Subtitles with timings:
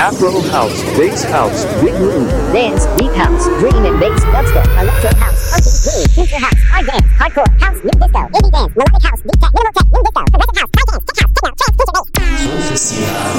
[0.00, 2.26] Afro House, Bass House, Big Room.
[2.54, 7.04] Dance, Deep House, Drum and Bass, Dubstep, Electro House, Funky, Groove, Future House, Hard Dance,
[7.20, 10.56] Hardcore, House, Nu Disco, Indie Dance, Melodic House, Deep Tech, Minimal Tech, Nu Disco, Progressive
[10.56, 13.29] House, High Dance, Tech House, Techno, Trance, Future Bass.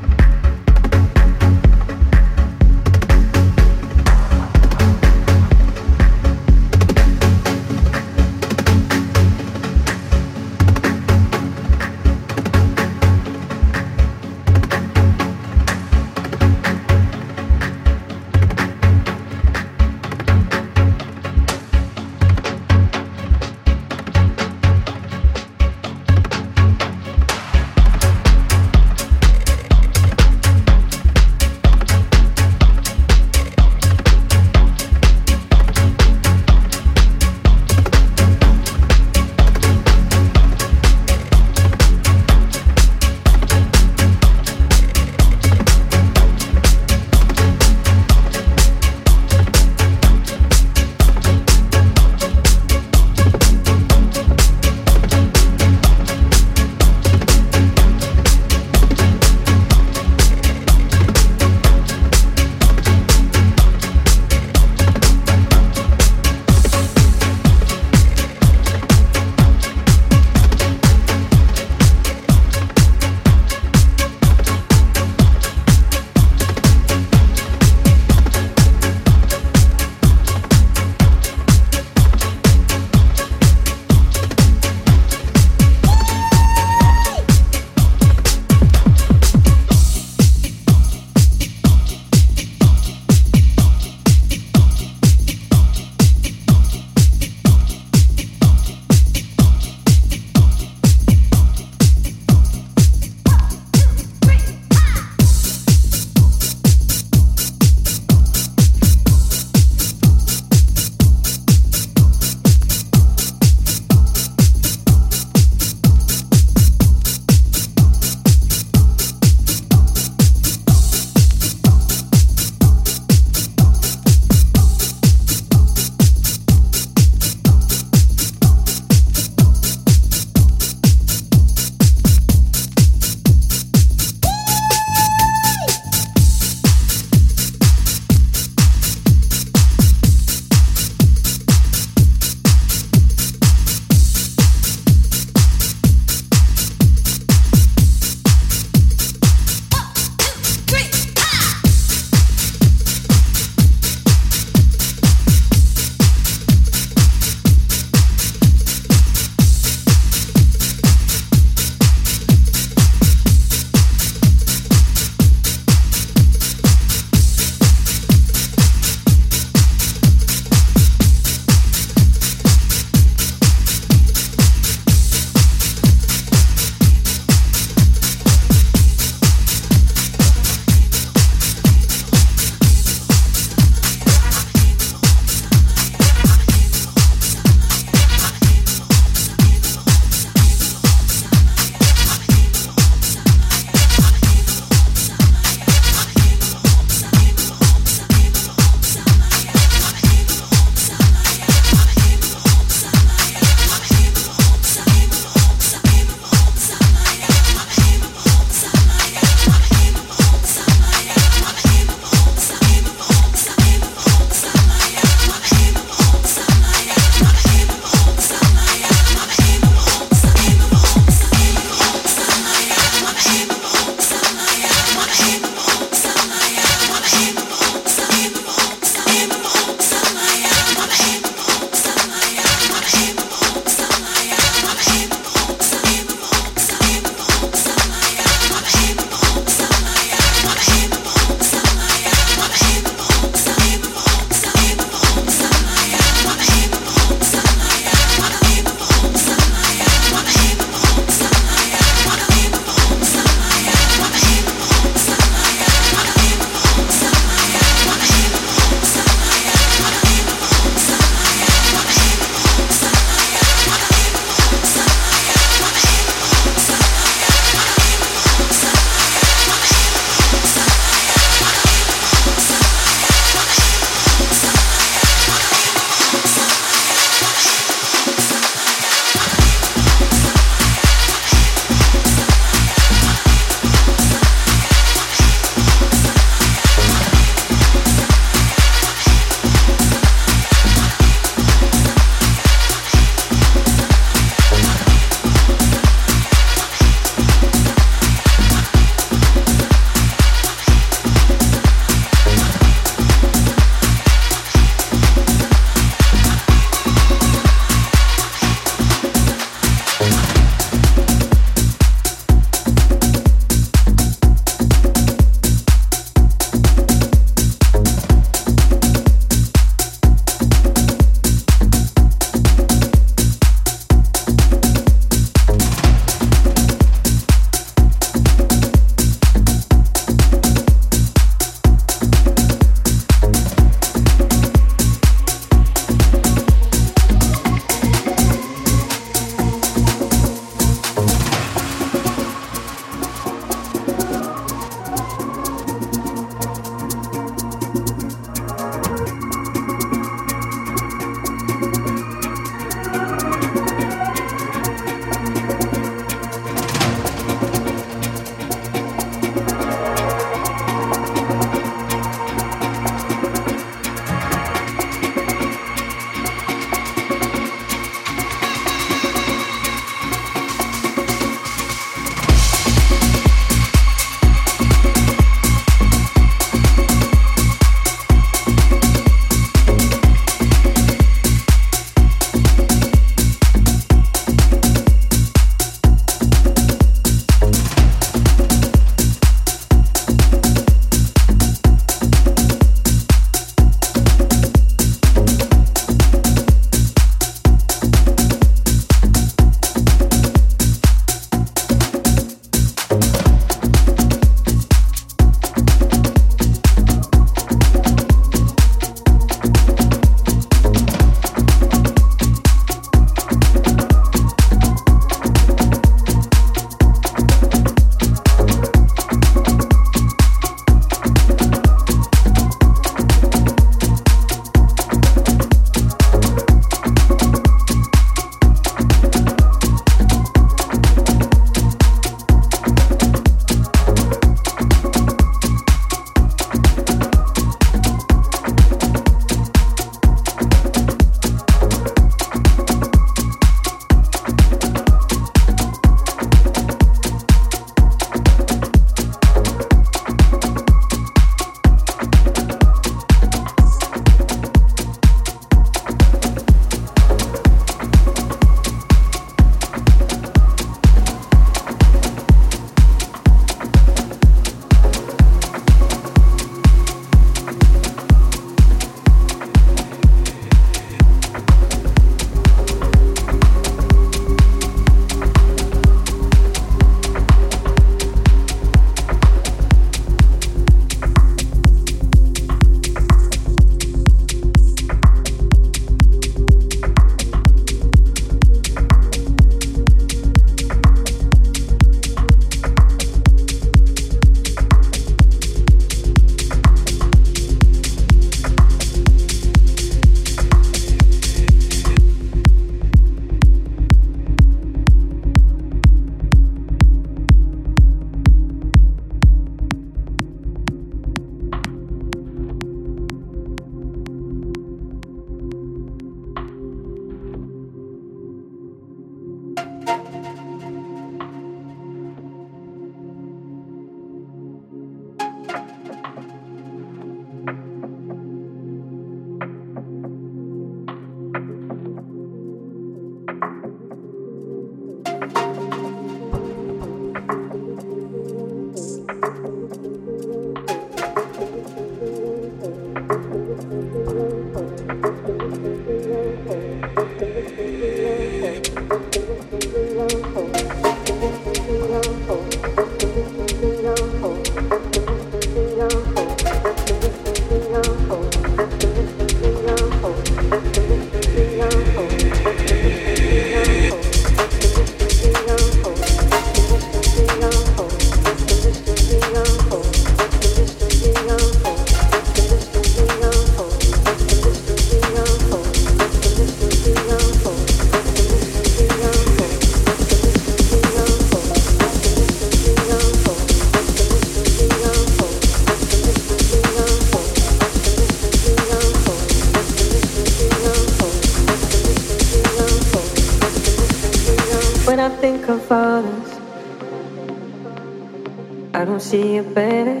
[599.00, 600.00] See it better,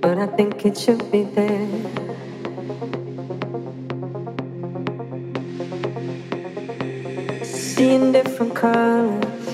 [0.00, 1.66] but I think it should be there.
[7.44, 9.48] Seeing different colors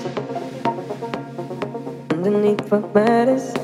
[2.10, 3.54] underneath what matters,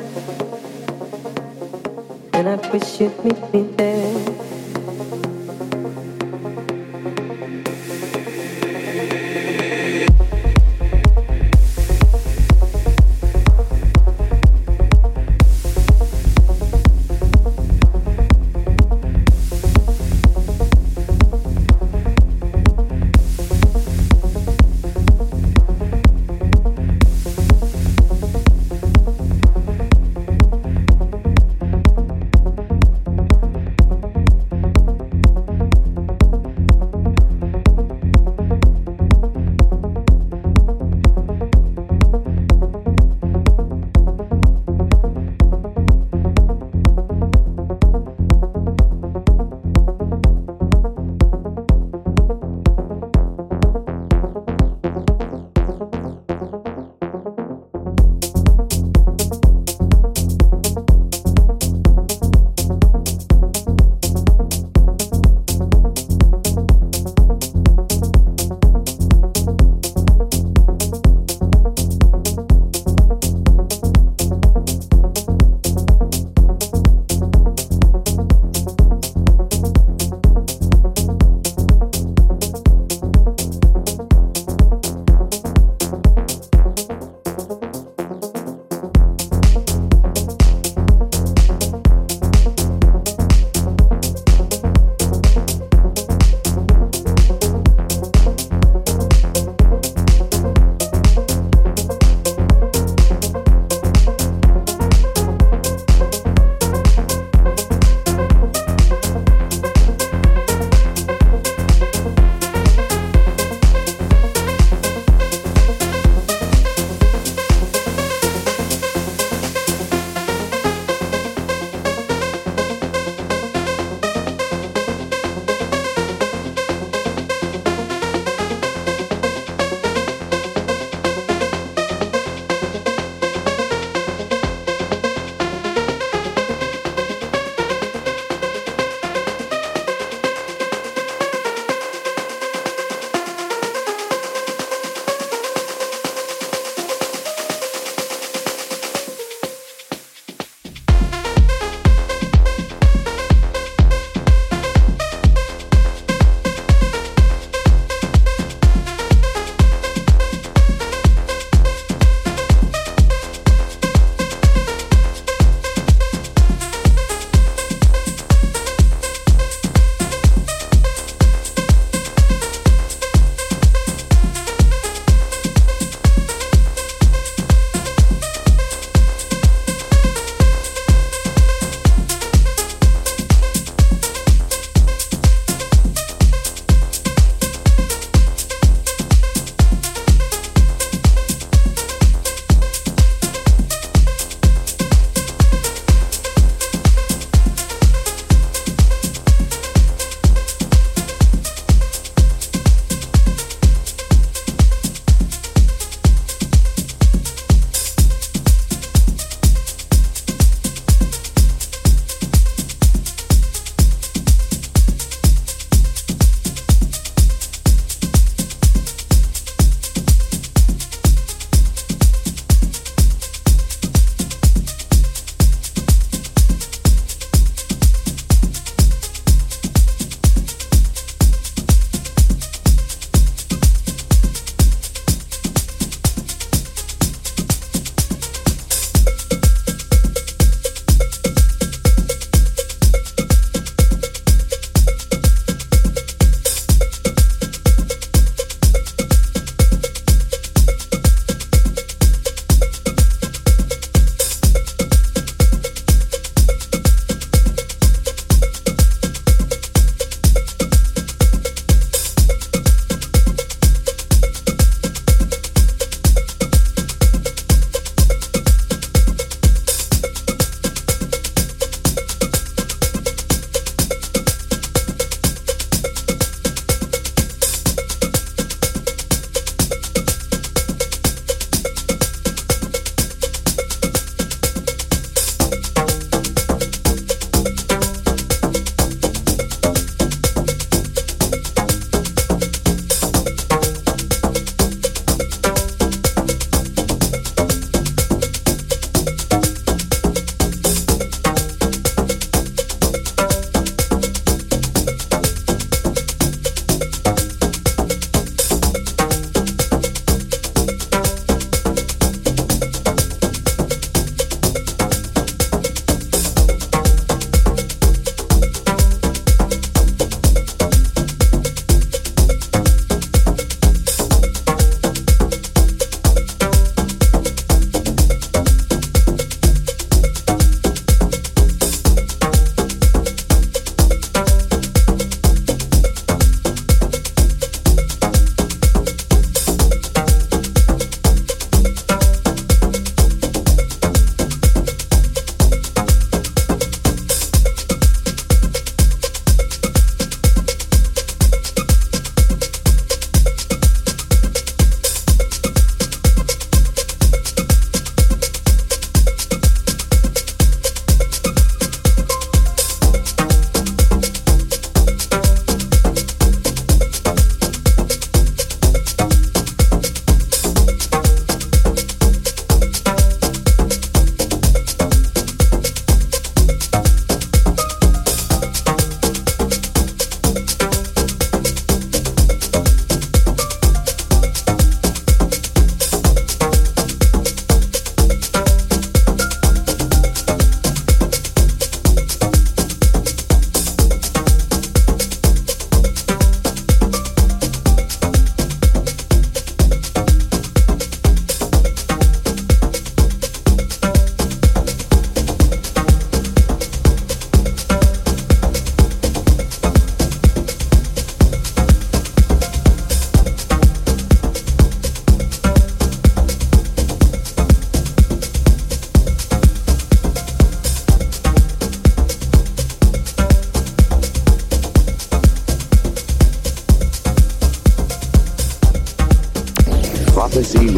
[2.32, 3.99] and I wish you'd meet me there.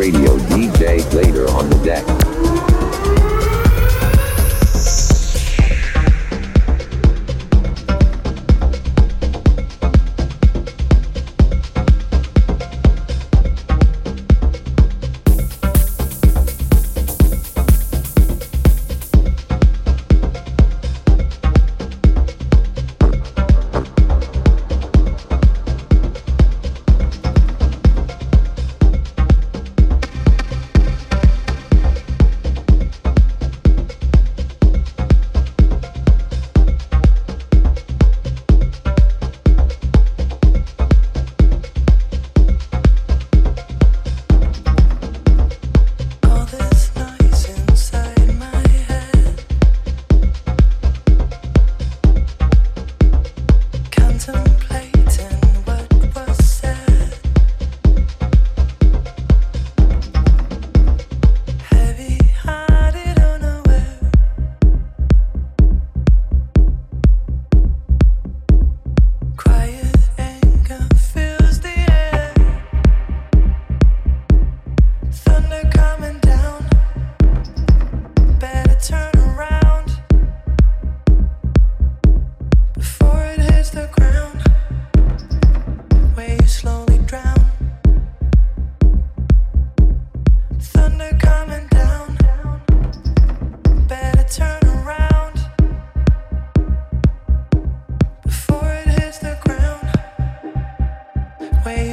[0.03, 2.22] Radio DJ later on the deck.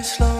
[0.03, 0.38] slow.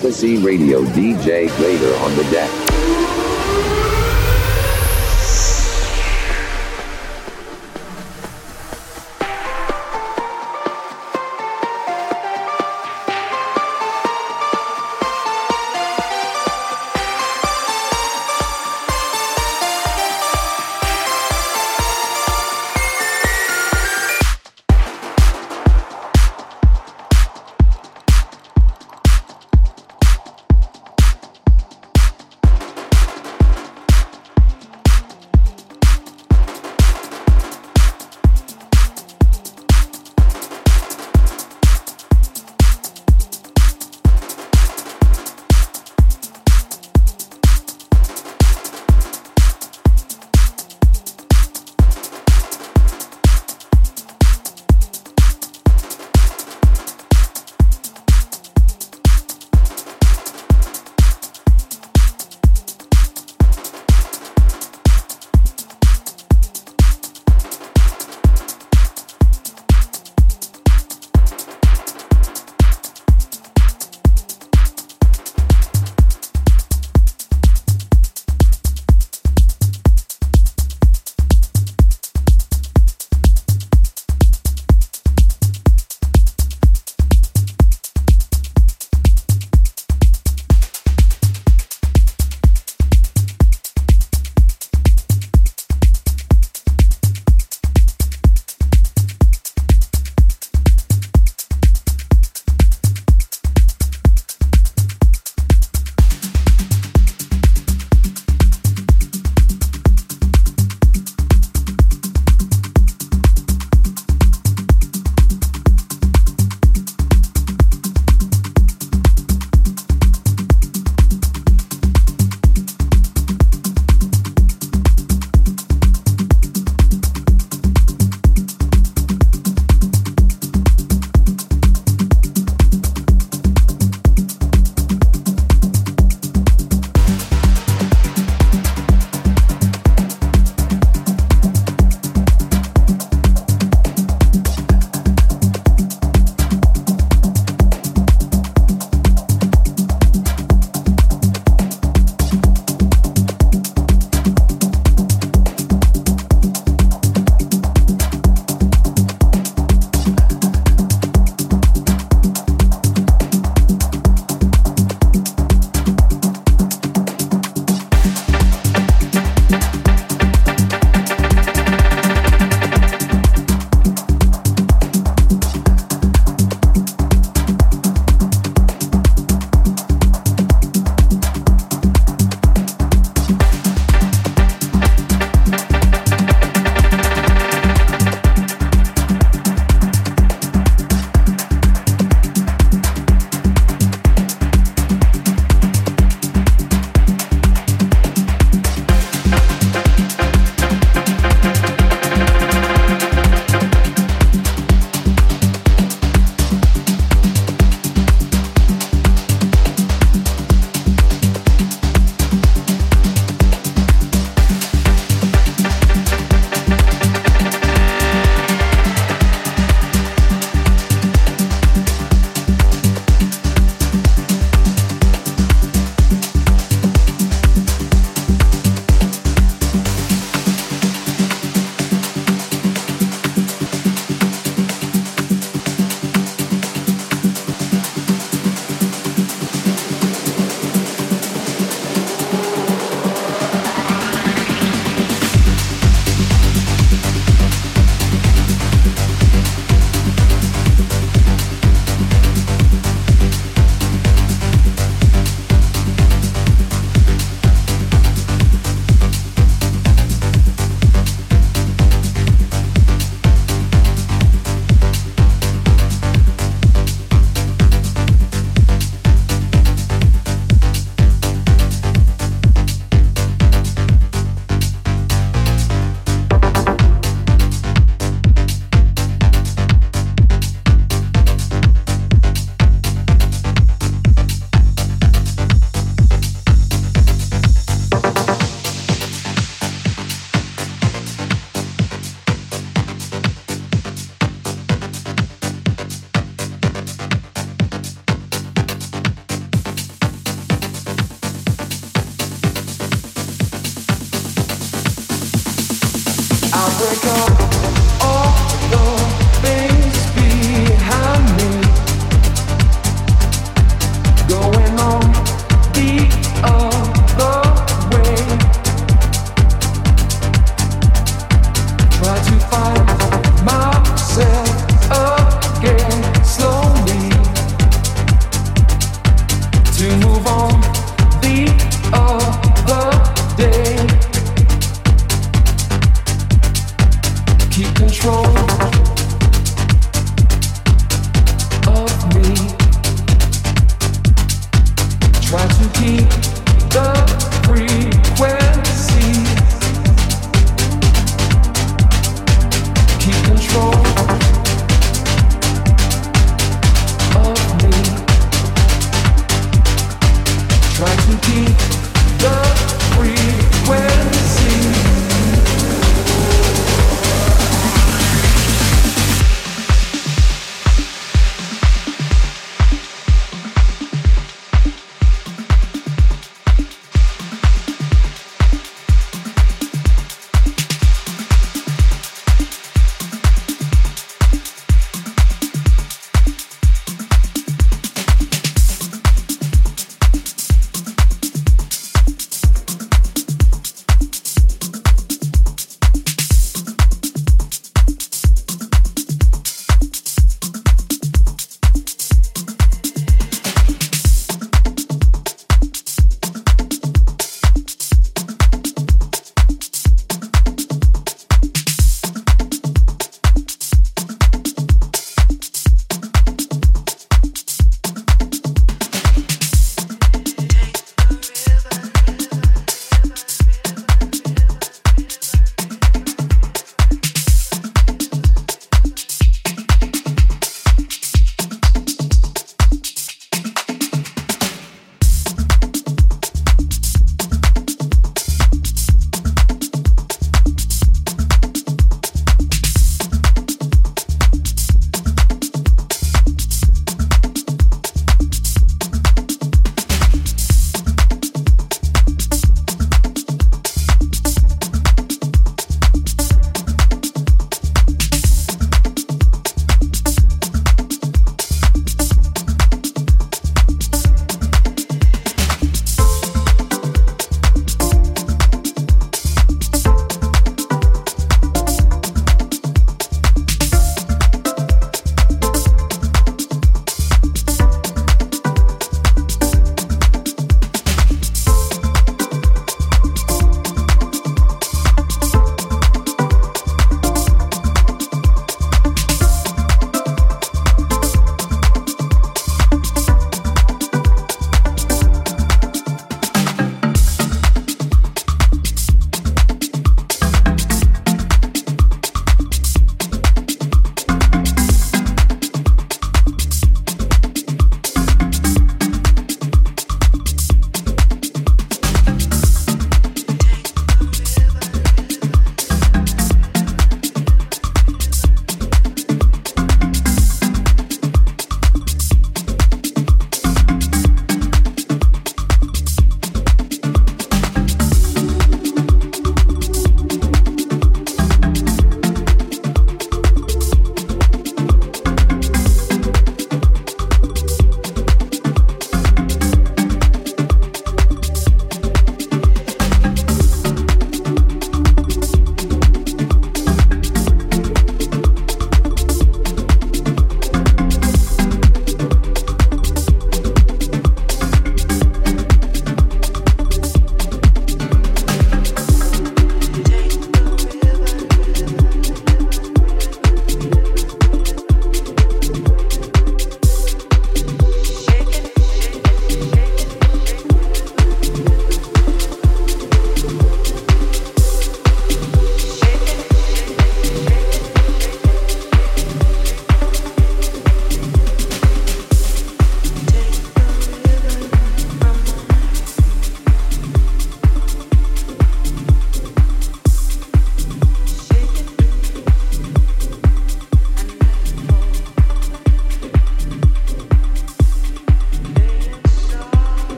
[0.00, 2.59] Prophecy Radio DJ later on the deck.